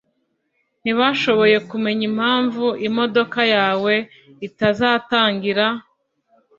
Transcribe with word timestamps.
Ntibashoboye 0.81 1.57
kumenya 1.69 2.03
impamvu 2.11 2.65
imodoka 2.87 3.39
yawe 3.55 3.93
itazatangira. 4.47 5.65